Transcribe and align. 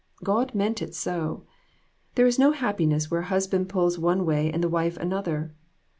God 0.23 0.55
meant 0.55 0.81
it 0.81 0.95
so. 0.95 1.45
There 2.15 2.25
is 2.25 2.39
no 2.39 2.53
happiness 2.53 3.11
where 3.11 3.21
a 3.21 3.25
hus 3.25 3.45
band 3.45 3.69
pulls 3.69 3.99
one 3.99 4.25
way 4.25 4.51
and 4.51 4.63
the 4.63 4.67
wife 4.67 4.97
another. 4.97 5.53